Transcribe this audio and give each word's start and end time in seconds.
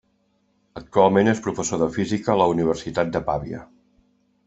Actualment 0.81 1.29
és 1.35 1.43
professor 1.49 1.81
de 1.83 1.91
física 1.99 2.35
a 2.37 2.41
la 2.43 2.51
Universitat 2.57 3.17
de 3.19 3.27
Pavia. 3.33 3.65